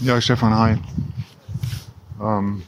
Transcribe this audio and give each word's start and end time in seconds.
Ja, 0.00 0.20
Stefan, 0.20 0.56
hi. 0.56 0.76
Ähm, 2.20 2.62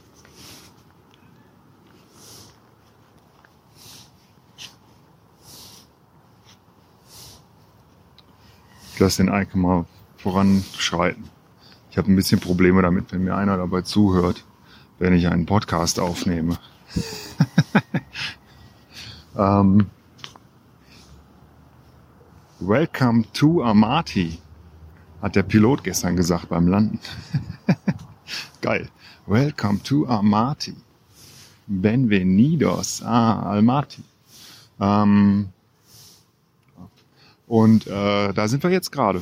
ich 8.93 8.99
lasse 8.99 9.23
den 9.23 9.31
Eike 9.31 9.57
mal 9.57 9.85
voranschreiten. 10.17 11.23
Ich 11.89 11.97
habe 11.97 12.11
ein 12.11 12.17
bisschen 12.17 12.41
Probleme 12.41 12.81
damit, 12.81 13.13
wenn 13.13 13.23
mir 13.23 13.37
einer 13.37 13.55
dabei 13.55 13.81
zuhört, 13.81 14.43
wenn 14.99 15.13
ich 15.13 15.29
einen 15.29 15.45
Podcast 15.45 16.01
aufnehme. 16.01 16.59
ähm, 19.37 19.89
Welcome 22.59 23.23
to 23.31 23.63
Amati, 23.63 24.37
hat 25.21 25.35
der 25.35 25.43
Pilot 25.43 25.83
gestern 25.83 26.15
gesagt 26.15 26.49
beim 26.49 26.67
Landen. 26.67 26.99
Geil. 28.61 28.89
Welcome 29.27 29.81
to 29.83 30.07
Amati. 30.07 30.73
Benvenidos 31.67 33.01
a 33.03 33.41
Almaty. 33.43 34.01
Ähm, 34.79 35.49
und 37.47 37.85
äh, 37.87 38.33
da 38.33 38.47
sind 38.47 38.63
wir 38.63 38.71
jetzt 38.71 38.91
gerade. 38.91 39.21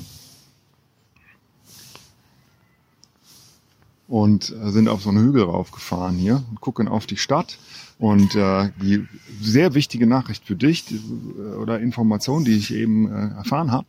Und 4.08 4.50
äh, 4.52 4.72
sind 4.72 4.88
auf 4.88 5.04
so 5.04 5.10
einen 5.10 5.24
Hügel 5.24 5.44
raufgefahren 5.44 6.16
hier 6.16 6.44
und 6.50 6.62
gucken 6.62 6.88
auf 6.88 7.06
die 7.06 7.18
Stadt. 7.18 7.60
Und 8.00 8.36
äh, 8.36 8.72
die 8.82 9.06
sehr 9.42 9.74
wichtige 9.74 10.08
Nachricht 10.08 10.46
für 10.46 10.56
dich 10.56 10.86
die, 10.86 10.96
äh, 10.96 11.56
oder 11.56 11.80
Information, 11.80 12.46
die 12.46 12.56
ich 12.56 12.74
eben 12.74 13.12
äh, 13.12 13.36
erfahren 13.36 13.72
habe. 13.72 13.86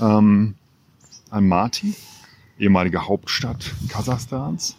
Ähm, 0.00 0.56
Almaty, 1.30 1.94
ehemalige 2.58 3.06
Hauptstadt 3.06 3.72
Kasachstans, 3.88 4.76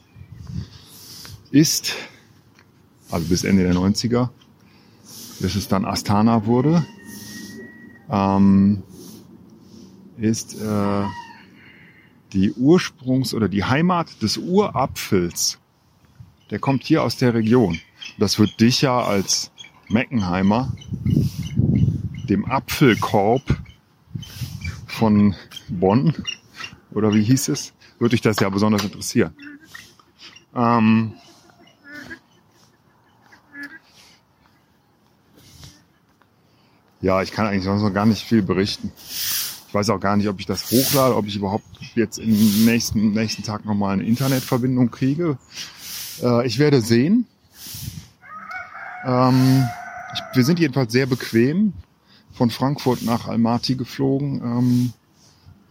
ist, 1.49 1.95
also 3.09 3.27
bis 3.27 3.43
Ende 3.43 3.63
der 3.63 3.73
90er, 3.73 4.29
bis 5.39 5.55
es 5.55 5.67
dann 5.67 5.85
Astana 5.85 6.45
wurde, 6.45 6.85
ähm, 8.09 8.83
ist 10.17 10.59
äh, 10.61 11.03
die 12.33 12.51
Ursprungs- 12.53 13.33
oder 13.33 13.49
die 13.49 13.63
Heimat 13.63 14.21
des 14.21 14.37
Urapfels. 14.37 15.59
Der 16.49 16.59
kommt 16.59 16.83
hier 16.83 17.03
aus 17.03 17.17
der 17.17 17.33
Region. 17.33 17.79
Das 18.17 18.39
wird 18.39 18.59
dich 18.59 18.81
ja 18.81 19.01
als 19.01 19.51
Meckenheimer 19.89 20.73
dem 22.29 22.45
Apfelkorb 22.45 23.41
von 24.85 25.35
Bonn 25.69 26.13
oder 26.91 27.13
wie 27.13 27.23
hieß 27.23 27.49
es, 27.49 27.73
würde 27.99 28.11
dich 28.11 28.21
das 28.21 28.39
ja 28.39 28.49
besonders 28.49 28.83
interessieren. 28.83 29.33
Ähm, 30.55 31.13
ja, 37.01 37.21
ich 37.21 37.31
kann 37.31 37.47
eigentlich 37.47 37.63
sonst 37.63 37.81
noch 37.81 37.93
gar 37.93 38.05
nicht 38.05 38.23
viel 38.23 38.41
berichten. 38.41 38.91
Ich 39.67 39.73
weiß 39.73 39.89
auch 39.89 39.99
gar 39.99 40.17
nicht, 40.17 40.27
ob 40.27 40.39
ich 40.39 40.45
das 40.45 40.69
hochlade, 40.69 41.15
ob 41.15 41.27
ich 41.27 41.37
überhaupt 41.37 41.65
jetzt 41.95 42.19
im 42.19 42.65
nächsten, 42.65 43.11
nächsten 43.11 43.43
Tag 43.43 43.63
nochmal 43.63 43.93
eine 43.93 44.03
Internetverbindung 44.03 44.91
kriege. 44.91 45.37
Äh, 46.21 46.45
ich 46.45 46.59
werde 46.59 46.81
sehen. 46.81 47.25
Ähm, 49.05 49.65
ich, 50.13 50.35
wir 50.35 50.43
sind 50.43 50.59
jedenfalls 50.59 50.91
sehr 50.91 51.05
bequem 51.05 51.73
von 52.33 52.49
Frankfurt 52.49 53.01
nach 53.03 53.27
Almaty 53.27 53.75
geflogen. 53.75 54.41
Ähm, 54.43 54.93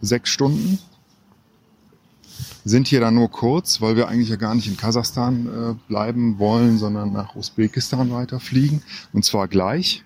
sechs 0.01 0.31
Stunden. 0.31 0.79
Sind 2.63 2.87
hier 2.87 2.99
dann 2.99 3.15
nur 3.15 3.31
kurz, 3.31 3.81
weil 3.81 3.95
wir 3.95 4.07
eigentlich 4.07 4.29
ja 4.29 4.35
gar 4.35 4.53
nicht 4.53 4.67
in 4.67 4.77
Kasachstan 4.77 5.47
äh, 5.47 5.73
bleiben 5.87 6.37
wollen, 6.37 6.77
sondern 6.77 7.11
nach 7.11 7.35
Usbekistan 7.35 8.11
weiterfliegen. 8.11 8.83
Und 9.13 9.25
zwar 9.25 9.47
gleich. 9.47 10.03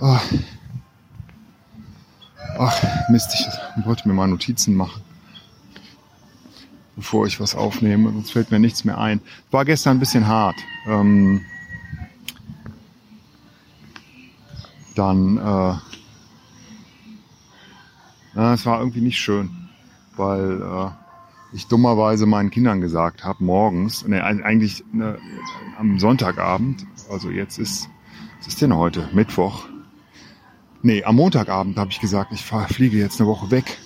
Ach, 0.00 0.22
Ach 2.58 3.08
Mist, 3.08 3.34
ich 3.34 3.84
wollte 3.84 4.06
mir 4.06 4.14
mal 4.14 4.28
Notizen 4.28 4.76
machen, 4.76 5.02
bevor 6.94 7.26
ich 7.26 7.40
was 7.40 7.54
aufnehme, 7.54 8.12
sonst 8.12 8.30
fällt 8.30 8.50
mir 8.50 8.60
nichts 8.60 8.84
mehr 8.84 8.98
ein. 8.98 9.20
War 9.50 9.64
gestern 9.64 9.96
ein 9.96 10.00
bisschen 10.00 10.28
hart. 10.28 10.56
Ähm, 10.86 11.44
dann, 14.94 15.38
äh, 15.38 15.74
na, 18.34 18.54
es 18.54 18.64
war 18.64 18.78
irgendwie 18.78 19.00
nicht 19.00 19.18
schön, 19.18 19.63
weil 20.16 20.62
äh, 20.62 20.90
ich 21.54 21.68
dummerweise 21.68 22.26
meinen 22.26 22.50
Kindern 22.50 22.80
gesagt 22.80 23.24
habe, 23.24 23.44
morgens, 23.44 24.06
ne, 24.06 24.24
eigentlich 24.24 24.84
ne, 24.92 25.18
am 25.78 25.98
Sonntagabend, 25.98 26.84
also 27.10 27.30
jetzt 27.30 27.58
ist, 27.58 27.88
was 28.38 28.48
ist 28.48 28.62
denn 28.62 28.76
heute? 28.76 29.08
Mittwoch. 29.12 29.66
Nee, 30.82 31.04
am 31.04 31.16
Montagabend 31.16 31.78
habe 31.78 31.90
ich 31.90 32.00
gesagt, 32.00 32.32
ich 32.32 32.44
fahr, 32.44 32.68
fliege 32.68 32.98
jetzt 32.98 33.20
eine 33.20 33.28
Woche 33.28 33.50
weg. 33.50 33.78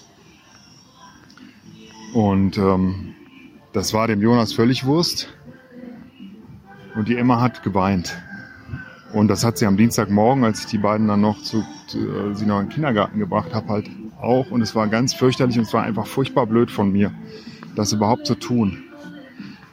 Und 2.15 2.57
ähm, 2.59 3.15
das 3.73 3.93
war 3.93 4.09
dem 4.09 4.21
Jonas 4.21 4.53
völlig 4.53 4.85
Wurst. 4.87 5.29
Und 6.97 7.07
die 7.09 7.17
Emma 7.17 7.41
hat 7.41 7.63
geweint. 7.63 8.21
Und 9.13 9.29
das 9.29 9.45
hat 9.45 9.59
sie 9.59 9.67
am 9.67 9.77
Dienstagmorgen, 9.77 10.45
als 10.45 10.61
ich 10.61 10.67
die 10.67 10.79
beiden 10.79 11.07
dann 11.07 11.21
noch 11.21 11.41
zu, 11.43 11.65
zu 11.87 11.99
äh, 11.99 12.35
sie 12.35 12.47
noch 12.47 12.61
in 12.61 12.67
den 12.67 12.73
Kindergarten 12.73 13.19
gebracht 13.19 13.55
habe, 13.55 13.69
halt 13.69 13.91
auch. 14.21 14.51
Und 14.51 14.61
es 14.63 14.75
war 14.75 14.89
ganz 14.89 15.15
fürchterlich 15.15 15.59
und 15.59 15.65
es 15.65 15.73
war 15.73 15.83
einfach 15.83 16.07
furchtbar 16.07 16.47
blöd 16.47 16.71
von 16.71 16.93
mir, 16.93 17.13
das 17.75 17.93
überhaupt 17.93 18.27
zu 18.27 18.35
tun. 18.35 18.85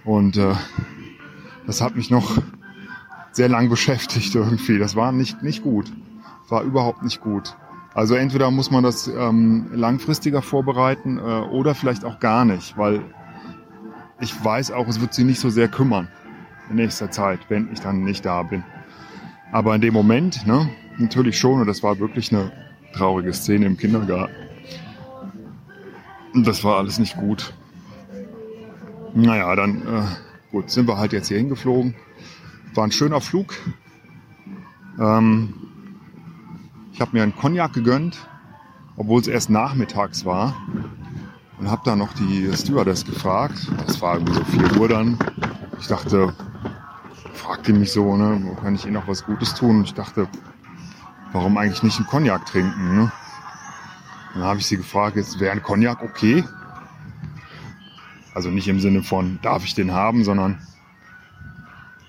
Und 0.03 0.37
äh, 0.37 0.53
das 1.67 1.81
hat 1.81 1.95
mich 1.95 2.09
noch 2.09 2.37
sehr 3.31 3.49
lang 3.49 3.69
beschäftigt 3.69 4.35
irgendwie. 4.35 4.77
Das 4.77 4.95
war 4.95 5.11
nicht, 5.11 5.43
nicht 5.43 5.63
gut 5.63 5.91
war 6.49 6.63
überhaupt 6.63 7.03
nicht 7.03 7.21
gut. 7.21 7.55
Also 7.93 8.15
entweder 8.15 8.51
muss 8.51 8.71
man 8.71 8.83
das 8.83 9.07
ähm, 9.07 9.67
langfristiger 9.71 10.41
vorbereiten 10.41 11.17
äh, 11.17 11.21
oder 11.21 11.75
vielleicht 11.75 12.03
auch 12.03 12.19
gar 12.19 12.45
nicht, 12.45 12.77
weil 12.77 13.01
ich 14.19 14.43
weiß 14.43 14.71
auch, 14.71 14.87
es 14.87 14.99
wird 15.01 15.13
sie 15.13 15.23
nicht 15.23 15.39
so 15.39 15.49
sehr 15.49 15.67
kümmern 15.67 16.09
in 16.69 16.75
nächster 16.77 17.11
Zeit, 17.11 17.39
wenn 17.49 17.71
ich 17.71 17.79
dann 17.79 18.03
nicht 18.03 18.25
da 18.25 18.43
bin. 18.43 18.63
Aber 19.51 19.75
in 19.75 19.81
dem 19.81 19.93
Moment, 19.93 20.45
ne, 20.45 20.69
natürlich 20.97 21.39
schon, 21.39 21.61
und 21.61 21.67
das 21.67 21.83
war 21.83 21.99
wirklich 21.99 22.33
eine 22.33 22.51
traurige 22.95 23.33
Szene 23.33 23.65
im 23.65 23.77
Kindergarten. 23.77 24.33
Das 26.33 26.63
war 26.63 26.77
alles 26.77 26.99
nicht 26.99 27.17
gut. 27.17 27.53
Naja, 29.13 29.55
dann 29.55 29.81
äh, 29.81 30.03
gut, 30.51 30.69
sind 30.69 30.87
wir 30.87 30.97
halt 30.97 31.13
jetzt 31.13 31.27
hier 31.27 31.37
hingeflogen. 31.37 31.95
War 32.73 32.85
ein 32.85 32.91
schöner 32.91 33.21
Flug. 33.21 33.53
Ähm, 34.99 35.53
ich 36.91 37.01
habe 37.01 37.11
mir 37.13 37.23
einen 37.23 37.35
Cognac 37.35 37.73
gegönnt, 37.73 38.27
obwohl 38.97 39.21
es 39.21 39.27
erst 39.27 39.49
nachmittags 39.49 40.25
war. 40.25 40.55
Und 41.57 41.71
habe 41.71 41.81
dann 41.85 41.99
noch 41.99 42.13
die 42.13 42.51
Stewardess 42.53 43.05
gefragt. 43.05 43.71
Das 43.87 44.01
war 44.01 44.15
irgendwie 44.15 44.33
so 44.33 44.43
4 44.43 44.77
Uhr 44.77 44.89
dann. 44.89 45.17
Ich 45.79 45.87
dachte, 45.87 46.33
fragte 47.33 47.71
mich 47.71 47.93
so, 47.93 48.17
ne, 48.17 48.57
kann 48.61 48.75
ich 48.75 48.83
Ihnen 48.83 48.95
noch 48.95 49.07
was 49.07 49.25
Gutes 49.25 49.53
tun? 49.53 49.77
Und 49.77 49.83
ich 49.85 49.93
dachte, 49.93 50.27
warum 51.35 51.57
eigentlich 51.57 51.83
nicht 51.83 51.97
einen 51.97 52.07
Cognac 52.07 52.45
trinken? 52.45 52.95
Ne? 52.95 53.11
Dann 54.33 54.43
habe 54.43 54.59
ich 54.59 54.65
sie 54.65 54.77
gefragt, 54.77 55.17
jetzt 55.17 55.39
wäre 55.39 55.51
ein 55.51 55.61
Cognac 55.61 56.01
okay? 56.01 56.43
Also 58.33 58.49
nicht 58.49 58.67
im 58.67 58.79
Sinne 58.79 59.03
von, 59.03 59.39
darf 59.41 59.63
ich 59.65 59.75
den 59.75 59.91
haben, 59.91 60.23
sondern 60.23 60.65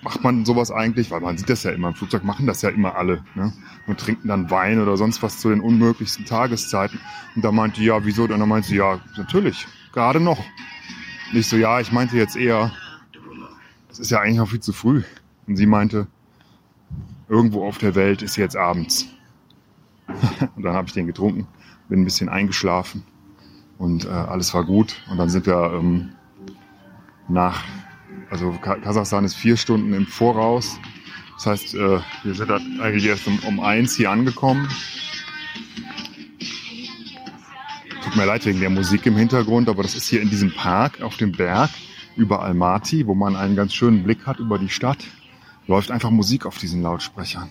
macht 0.02 0.22
man 0.22 0.44
sowas 0.44 0.70
eigentlich? 0.70 1.10
Weil 1.10 1.20
man 1.20 1.36
sieht 1.36 1.50
das 1.50 1.64
ja 1.64 1.72
immer, 1.72 1.88
im 1.88 1.94
Flugzeug 1.94 2.22
machen 2.22 2.46
das 2.46 2.62
ja 2.62 2.70
immer 2.70 2.94
alle. 2.94 3.24
Ne? 3.34 3.52
Und 3.88 3.98
trinken 3.98 4.28
dann 4.28 4.50
Wein 4.50 4.80
oder 4.80 4.96
sonst 4.96 5.22
was 5.22 5.38
zu 5.38 5.48
den 5.48 5.60
unmöglichsten 5.60 6.24
Tageszeiten. 6.24 7.00
Und 7.34 7.44
da 7.44 7.50
meinte 7.50 7.82
ja, 7.82 8.04
wieso? 8.04 8.22
Und 8.22 8.30
dann 8.30 8.48
meinte 8.48 8.68
sie, 8.68 8.76
ja, 8.76 9.00
natürlich, 9.16 9.66
gerade 9.92 10.20
noch. 10.20 10.42
Nicht 11.32 11.48
so, 11.48 11.56
ja, 11.56 11.80
ich 11.80 11.90
meinte 11.90 12.16
jetzt 12.16 12.36
eher, 12.36 12.70
es 13.90 13.98
ist 13.98 14.10
ja 14.10 14.20
eigentlich 14.20 14.38
noch 14.38 14.48
viel 14.48 14.60
zu 14.60 14.72
früh. 14.72 15.02
Und 15.48 15.56
sie 15.56 15.66
meinte, 15.66 16.06
irgendwo 17.28 17.66
auf 17.66 17.78
der 17.78 17.96
Welt 17.96 18.22
ist 18.22 18.36
jetzt 18.36 18.56
abends. 18.56 19.08
und 20.56 20.62
dann 20.62 20.74
habe 20.74 20.88
ich 20.88 20.94
den 20.94 21.06
getrunken, 21.06 21.46
bin 21.88 22.00
ein 22.00 22.04
bisschen 22.04 22.28
eingeschlafen 22.28 23.04
und 23.78 24.04
äh, 24.04 24.08
alles 24.08 24.54
war 24.54 24.64
gut. 24.64 24.96
Und 25.10 25.18
dann 25.18 25.28
sind 25.28 25.46
wir 25.46 25.72
ähm, 25.74 26.12
nach 27.28 27.62
also 28.30 28.52
Kasachstan 28.60 29.24
ist 29.24 29.34
vier 29.34 29.56
Stunden 29.56 29.92
im 29.92 30.06
Voraus. 30.06 30.78
Das 31.36 31.46
heißt, 31.46 31.74
äh, 31.74 32.00
wir 32.24 32.34
sind 32.34 32.50
eigentlich 32.50 33.06
erst 33.06 33.26
um, 33.26 33.38
um 33.46 33.60
eins 33.60 33.96
hier 33.96 34.10
angekommen. 34.10 34.68
Tut 38.02 38.16
mir 38.16 38.24
leid 38.24 38.46
wegen 38.46 38.60
der 38.60 38.70
Musik 38.70 39.06
im 39.06 39.16
Hintergrund, 39.16 39.68
aber 39.68 39.82
das 39.82 39.94
ist 39.94 40.08
hier 40.08 40.22
in 40.22 40.30
diesem 40.30 40.52
Park 40.54 41.02
auf 41.02 41.16
dem 41.16 41.32
Berg 41.32 41.70
über 42.16 42.42
Almaty, 42.42 43.06
wo 43.06 43.14
man 43.14 43.36
einen 43.36 43.56
ganz 43.56 43.74
schönen 43.74 44.02
Blick 44.02 44.26
hat 44.26 44.38
über 44.38 44.58
die 44.58 44.70
Stadt. 44.70 44.98
Läuft 45.66 45.90
einfach 45.90 46.10
Musik 46.10 46.46
auf 46.46 46.58
diesen 46.58 46.82
Lautsprechern. 46.82 47.50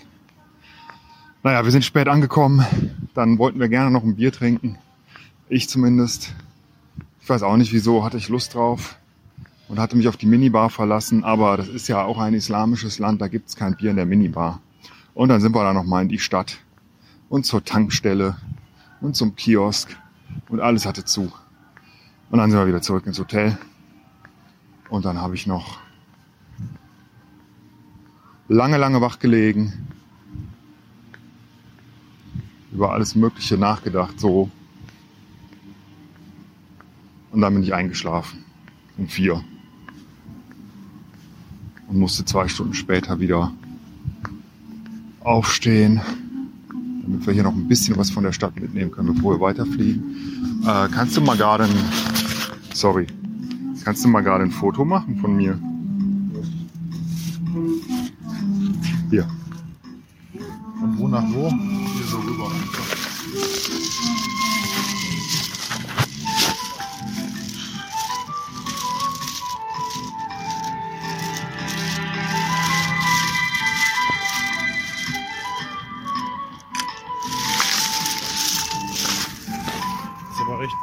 Naja, 1.46 1.64
wir 1.64 1.70
sind 1.70 1.86
spät 1.86 2.08
angekommen. 2.08 2.66
Dann 3.14 3.38
wollten 3.38 3.60
wir 3.60 3.70
gerne 3.70 3.92
noch 3.92 4.02
ein 4.02 4.16
Bier 4.16 4.32
trinken. 4.32 4.80
Ich 5.48 5.70
zumindest. 5.70 6.34
Ich 7.22 7.30
weiß 7.30 7.44
auch 7.44 7.56
nicht 7.56 7.72
wieso, 7.72 8.04
hatte 8.04 8.18
ich 8.18 8.30
Lust 8.30 8.56
drauf 8.56 8.98
und 9.68 9.78
hatte 9.78 9.96
mich 9.96 10.08
auf 10.08 10.18
die 10.18 10.26
Minibar 10.26 10.72
verlassen, 10.72 11.24
aber 11.24 11.56
das 11.56 11.68
ist 11.68 11.88
ja 11.88 12.04
auch 12.04 12.18
ein 12.18 12.34
islamisches 12.34 12.98
Land, 12.98 13.22
da 13.22 13.28
gibt's 13.28 13.56
kein 13.56 13.76
Bier 13.76 13.92
in 13.92 13.96
der 13.96 14.08
Minibar. 14.08 14.60
Und 15.14 15.30
dann 15.30 15.40
sind 15.40 15.54
wir 15.54 15.62
da 15.62 15.72
nochmal 15.72 16.02
in 16.02 16.10
die 16.10 16.18
Stadt 16.18 16.58
und 17.30 17.46
zur 17.46 17.64
Tankstelle 17.64 18.38
und 19.00 19.16
zum 19.16 19.36
Kiosk 19.36 19.96
und 20.50 20.62
alles 20.62 20.88
hatte 20.88 21.06
zu. 21.06 21.32
Und 22.32 22.40
dann 22.40 22.50
sind 22.50 22.60
wir 22.60 22.66
wieder 22.66 22.82
zurück 22.82 23.06
ins 23.06 23.20
Hotel 23.20 23.56
und 24.90 25.06
dann 25.06 25.22
habe 25.22 25.36
ich 25.36 25.46
noch 25.46 25.78
lange, 28.48 28.78
lange 28.78 29.00
wach 29.00 29.20
gelegen, 29.20 29.95
über 32.76 32.92
alles 32.92 33.16
Mögliche 33.16 33.58
nachgedacht, 33.58 34.20
so. 34.20 34.50
Und 37.32 37.42
dann 37.42 37.54
bin 37.54 37.64
ich 37.64 37.74
eingeschlafen. 37.74 38.44
Um 38.98 39.08
vier. 39.08 39.42
Und 41.88 42.00
musste 42.00 42.26
zwei 42.26 42.50
Stunden 42.50 42.74
später 42.74 43.20
wieder 43.20 43.54
aufstehen, 45.22 46.02
damit 47.04 47.26
wir 47.26 47.34
hier 47.34 47.44
noch 47.44 47.56
ein 47.56 47.68
bisschen 47.68 47.98
was 47.98 48.10
von 48.10 48.24
der 48.24 48.34
Stadt 48.34 48.60
mitnehmen 48.60 48.92
können, 48.92 49.14
bevor 49.16 49.36
wir 49.36 49.40
weiterfliegen. 49.40 50.62
Äh, 50.64 50.90
kannst 50.90 51.16
du 51.16 51.22
mal 51.22 51.38
gerade 51.38 51.64
ein, 51.64 51.76
sorry, 52.74 53.08
kannst 53.86 54.04
du 54.04 54.10
mal 54.10 54.22
gerade 54.22 54.44
ein 54.44 54.52
Foto 54.52 54.84
machen 54.84 55.18
von 55.20 55.36
mir? 55.36 55.58
Hier. 59.10 59.28
Und 60.82 60.98
wo 60.98 61.08
nach 61.08 61.24
wo? 61.34 61.50
So 62.16 62.22
rüber. 62.22 62.50
Aber 80.40 80.60
recht, 80.60 80.74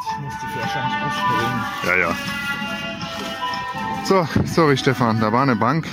wahrscheinlich 0.61 1.03
aufstellen. 1.03 1.65
Ja, 1.87 1.97
ja. 1.97 2.17
So, 4.05 4.29
sorry 4.45 4.77
Stefan, 4.77 5.19
da 5.21 5.33
war 5.33 5.43
eine 5.43 5.57
Bank. 5.57 5.87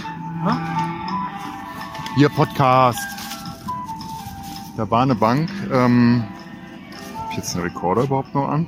Hier 2.18 2.28
Podcast. 2.28 3.19
Da 4.80 4.90
war 4.90 5.04
eine 5.04 5.16
Bank. 5.16 5.50
Ähm, 5.74 6.24
hab 7.18 7.32
ich 7.32 7.38
jetzt 7.38 7.54
einen 7.54 7.66
Rekorder 7.66 8.04
überhaupt 8.04 8.34
noch 8.34 8.48
an? 8.48 8.66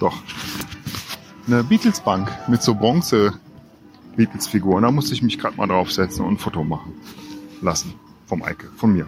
Doch. 0.00 0.18
Eine 1.46 1.64
Beatles-Bank 1.64 2.30
mit 2.46 2.62
so 2.62 2.74
Bronze-Beatles-Figuren. 2.74 4.82
Da 4.82 4.90
musste 4.90 5.14
ich 5.14 5.22
mich 5.22 5.38
gerade 5.38 5.56
mal 5.56 5.66
draufsetzen 5.66 6.26
und 6.26 6.34
ein 6.34 6.38
Foto 6.38 6.62
machen 6.62 6.92
lassen. 7.62 7.94
Vom 8.26 8.42
Eike, 8.42 8.68
von 8.76 8.92
mir. 8.92 9.06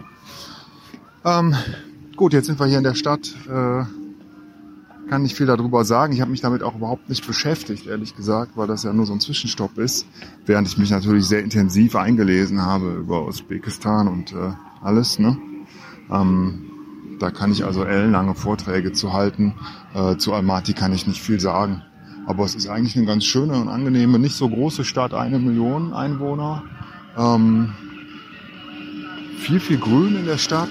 Ähm, 1.23 1.55
gut, 2.15 2.33
jetzt 2.33 2.47
sind 2.47 2.59
wir 2.59 2.65
hier 2.65 2.79
in 2.79 2.83
der 2.83 2.95
Stadt. 2.95 3.31
Äh, 3.47 3.83
kann 5.09 5.21
nicht 5.21 5.35
viel 5.35 5.45
darüber 5.45 5.85
sagen. 5.85 6.13
Ich 6.13 6.21
habe 6.21 6.31
mich 6.31 6.41
damit 6.41 6.63
auch 6.63 6.75
überhaupt 6.75 7.09
nicht 7.09 7.25
beschäftigt, 7.25 7.87
ehrlich 7.87 8.15
gesagt, 8.15 8.51
weil 8.55 8.67
das 8.67 8.83
ja 8.83 8.93
nur 8.93 9.05
so 9.05 9.13
ein 9.13 9.19
Zwischenstopp 9.19 9.77
ist. 9.77 10.05
Während 10.45 10.67
ich 10.67 10.77
mich 10.77 10.91
natürlich 10.91 11.25
sehr 11.25 11.43
intensiv 11.43 11.95
eingelesen 11.95 12.61
habe 12.61 12.93
über 12.93 13.27
Usbekistan 13.27 14.07
und 14.07 14.33
äh, 14.33 14.51
alles. 14.81 15.19
Ne? 15.19 15.37
Ähm, 16.11 16.65
da 17.19 17.31
kann 17.31 17.51
ich 17.51 17.63
also 17.63 17.83
ellenlange 17.83 18.35
Vorträge 18.35 18.91
zu 18.91 19.13
halten. 19.13 19.55
Äh, 19.93 20.17
zu 20.17 20.33
Almaty 20.33 20.73
kann 20.73 20.93
ich 20.93 21.07
nicht 21.07 21.21
viel 21.21 21.39
sagen. 21.39 21.81
Aber 22.27 22.43
es 22.43 22.55
ist 22.55 22.67
eigentlich 22.67 22.95
eine 22.97 23.05
ganz 23.05 23.25
schöne 23.25 23.53
und 23.53 23.69
angenehme, 23.69 24.17
nicht 24.17 24.35
so 24.35 24.49
große 24.49 24.83
Stadt, 24.83 25.13
eine 25.13 25.39
Million 25.39 25.93
Einwohner. 25.93 26.63
Ähm, 27.17 27.73
viel, 29.37 29.59
viel 29.59 29.77
Grün 29.77 30.15
in 30.15 30.25
der 30.25 30.39
Stadt. 30.39 30.69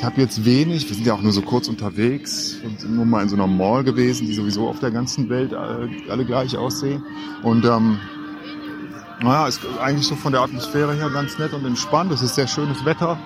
Ich 0.00 0.06
habe 0.06 0.18
jetzt 0.18 0.46
wenig, 0.46 0.88
wir 0.88 0.96
sind 0.96 1.06
ja 1.06 1.12
auch 1.12 1.20
nur 1.20 1.32
so 1.32 1.42
kurz 1.42 1.68
unterwegs 1.68 2.56
und 2.64 2.80
sind 2.80 2.96
nur 2.96 3.04
mal 3.04 3.22
in 3.22 3.28
so 3.28 3.36
einer 3.36 3.46
Mall 3.46 3.84
gewesen, 3.84 4.26
die 4.26 4.32
sowieso 4.32 4.66
auf 4.66 4.80
der 4.80 4.90
ganzen 4.90 5.28
Welt 5.28 5.52
alle, 5.52 6.24
gleich 6.24 6.56
aussehen. 6.56 7.04
Und 7.42 7.66
ähm, 7.66 7.98
naja, 9.22 9.46
ist 9.46 9.60
eigentlich 9.78 10.06
so 10.06 10.16
von 10.16 10.32
der 10.32 10.40
Atmosphäre 10.40 10.94
her 10.94 11.10
ganz 11.10 11.38
nett 11.38 11.52
und 11.52 11.66
entspannt. 11.66 12.10
Es 12.12 12.22
ist 12.22 12.34
sehr 12.34 12.48
schönes 12.48 12.82
Wetter. 12.86 13.18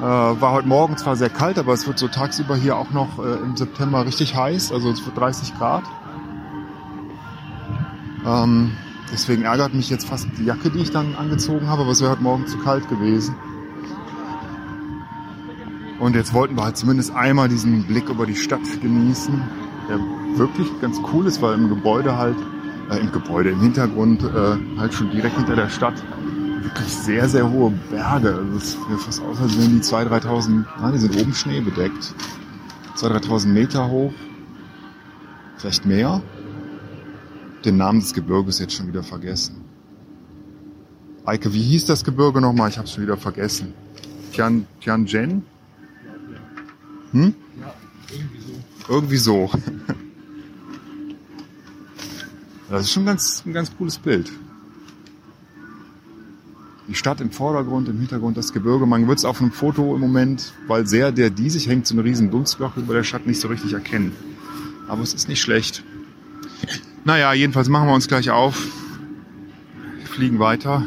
Äh, 0.00 0.02
war 0.02 0.52
heute 0.52 0.68
Morgen 0.68 0.98
zwar 0.98 1.16
sehr 1.16 1.30
kalt, 1.30 1.58
aber 1.58 1.72
es 1.72 1.86
wird 1.86 1.98
so 1.98 2.08
tagsüber 2.08 2.56
hier 2.56 2.76
auch 2.76 2.90
noch 2.90 3.18
äh, 3.18 3.38
im 3.42 3.56
September 3.56 4.04
richtig 4.04 4.36
heiß. 4.36 4.70
Also 4.70 4.90
es 4.90 5.02
wird 5.06 5.16
30 5.16 5.56
Grad. 5.56 5.84
Ähm, 8.26 8.72
deswegen 9.10 9.44
ärgert 9.44 9.72
mich 9.72 9.88
jetzt 9.88 10.06
fast 10.06 10.26
die 10.36 10.44
Jacke, 10.44 10.68
die 10.68 10.80
ich 10.80 10.90
dann 10.90 11.14
angezogen 11.14 11.68
habe, 11.68 11.80
aber 11.80 11.92
es 11.92 12.02
wäre 12.02 12.10
heute 12.10 12.22
Morgen 12.22 12.46
zu 12.46 12.58
kalt 12.58 12.86
gewesen. 12.90 13.34
Und 16.02 16.16
jetzt 16.16 16.34
wollten 16.34 16.56
wir 16.56 16.64
halt 16.64 16.76
zumindest 16.76 17.14
einmal 17.14 17.48
diesen 17.48 17.84
Blick 17.84 18.08
über 18.08 18.26
die 18.26 18.34
Stadt 18.34 18.58
genießen, 18.82 19.40
der 19.88 20.00
wirklich 20.36 20.66
ganz 20.80 20.98
cool 21.12 21.28
ist, 21.28 21.40
weil 21.40 21.54
im 21.54 21.68
Gebäude 21.68 22.18
halt, 22.18 22.34
äh, 22.90 22.98
im 22.98 23.12
Gebäude, 23.12 23.50
im 23.50 23.60
Hintergrund 23.60 24.20
äh, 24.24 24.78
halt 24.80 24.92
schon 24.92 25.12
direkt 25.12 25.36
hinter 25.36 25.54
der 25.54 25.68
Stadt 25.68 25.94
wirklich 26.60 26.88
sehr, 26.88 27.28
sehr 27.28 27.48
hohe 27.48 27.70
Berge. 27.88 28.34
Also 28.34 28.56
es 28.56 28.72
sieht 28.72 28.88
mir 28.88 28.98
fast 28.98 29.22
aus, 29.22 29.40
als 29.40 29.56
wären 29.56 29.76
die 29.76 29.80
2.000, 29.80 30.24
3.000, 30.24 30.64
nein, 30.80 30.92
die 30.92 30.98
sind 30.98 31.20
oben 31.20 31.32
schneebedeckt. 31.32 32.14
2.000, 32.96 33.28
3.000 33.28 33.46
Meter 33.46 33.88
hoch. 33.88 34.12
Vielleicht 35.56 35.86
mehr. 35.86 36.20
Den 37.64 37.76
Namen 37.76 38.00
des 38.00 38.12
Gebirges 38.12 38.58
jetzt 38.58 38.74
schon 38.74 38.88
wieder 38.88 39.04
vergessen. 39.04 39.64
Eike, 41.24 41.54
wie 41.54 41.62
hieß 41.62 41.86
das 41.86 42.02
Gebirge 42.02 42.40
nochmal? 42.40 42.70
Ich 42.70 42.78
habe 42.78 42.88
schon 42.88 43.04
wieder 43.04 43.16
vergessen. 43.16 43.72
Tian, 44.32 44.66
Tianjin? 44.80 45.44
Hm? 47.12 47.34
Ja, 47.60 47.74
irgendwie 48.10 48.40
so. 48.40 48.92
Irgendwie 48.92 49.16
so. 49.16 49.50
Das 52.70 52.82
ist 52.82 52.92
schon 52.92 53.04
ganz, 53.04 53.42
ein 53.44 53.52
ganz 53.52 53.70
cooles 53.76 53.98
Bild. 53.98 54.32
Die 56.88 56.94
Stadt 56.94 57.20
im 57.20 57.30
Vordergrund, 57.30 57.88
im 57.88 57.98
Hintergrund 57.98 58.36
das 58.36 58.52
Gebirge. 58.52 58.86
Man 58.86 59.06
wird 59.08 59.18
es 59.18 59.24
auf 59.24 59.40
einem 59.40 59.52
Foto 59.52 59.94
im 59.94 60.00
Moment, 60.00 60.54
weil 60.66 60.86
sehr 60.86 61.12
der 61.12 61.30
diesig 61.30 61.68
hängt, 61.68 61.86
so 61.86 61.94
eine 61.94 62.02
riesen 62.04 62.30
Dunstglocke 62.30 62.80
über 62.80 62.94
der 62.94 63.02
Stadt 63.02 63.26
nicht 63.26 63.40
so 63.40 63.48
richtig 63.48 63.74
erkennen. 63.74 64.12
Aber 64.88 65.02
es 65.02 65.12
ist 65.14 65.28
nicht 65.28 65.40
schlecht. 65.40 65.84
Naja, 67.04 67.32
jedenfalls 67.34 67.68
machen 67.68 67.88
wir 67.88 67.94
uns 67.94 68.08
gleich 68.08 68.30
auf, 68.30 68.66
fliegen 70.04 70.38
weiter 70.38 70.84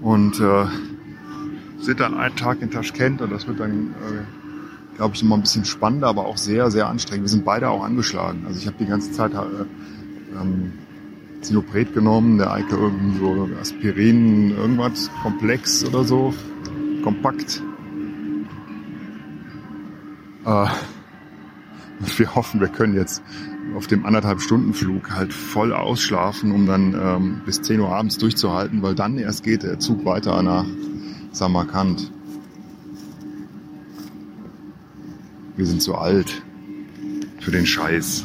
und 0.00 0.38
äh, 0.40 0.66
sind 1.78 2.00
dann 2.00 2.14
einen 2.14 2.36
Tag 2.36 2.62
in 2.62 2.70
Taschkent 2.70 3.20
und 3.20 3.30
das 3.30 3.46
wird 3.46 3.60
dann, 3.60 3.90
äh, 3.90 4.24
glaube 4.96 5.14
ich, 5.14 5.22
immer 5.22 5.36
ein 5.36 5.42
bisschen 5.42 5.64
spannender, 5.64 6.08
aber 6.08 6.26
auch 6.26 6.36
sehr, 6.36 6.70
sehr 6.70 6.88
anstrengend. 6.88 7.24
Wir 7.24 7.30
sind 7.30 7.44
beide 7.44 7.68
auch 7.70 7.82
angeschlagen. 7.82 8.44
Also 8.46 8.58
ich 8.58 8.66
habe 8.66 8.76
die 8.78 8.86
ganze 8.86 9.12
Zeit 9.12 9.32
äh, 9.32 9.36
ähm, 10.40 10.72
Sinopret 11.40 11.92
genommen, 11.94 12.38
der 12.38 12.52
Eike 12.52 12.76
irgendwie 12.76 13.18
so 13.18 13.48
Aspirin, 13.60 14.56
irgendwas, 14.56 15.10
Komplex 15.22 15.84
oder 15.84 16.04
so, 16.04 16.32
kompakt. 17.02 17.62
Äh, 20.46 20.66
wir 22.16 22.34
hoffen, 22.34 22.60
wir 22.60 22.68
können 22.68 22.94
jetzt 22.94 23.22
auf 23.76 23.86
dem 23.86 24.06
anderthalb 24.06 24.40
Stunden 24.40 24.74
Flug 24.74 25.10
halt 25.10 25.32
voll 25.32 25.72
ausschlafen, 25.72 26.52
um 26.52 26.66
dann 26.66 26.94
ähm, 26.94 27.42
bis 27.44 27.62
10 27.62 27.80
Uhr 27.80 27.90
abends 27.90 28.18
durchzuhalten, 28.18 28.82
weil 28.82 28.94
dann 28.94 29.18
erst 29.18 29.42
geht 29.42 29.62
der 29.62 29.78
Zug 29.78 30.04
weiter 30.04 30.42
nach 30.42 30.66
Samarkand. 31.32 32.12
Wir 35.56 35.66
sind 35.66 35.82
zu 35.82 35.94
alt 35.94 36.42
für 37.40 37.52
den 37.52 37.66
Scheiß. 37.66 38.24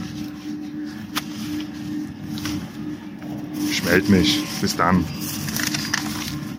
Schmellt 3.71 4.09
mich. 4.09 4.43
Bis 4.61 4.75
dann. 4.75 5.05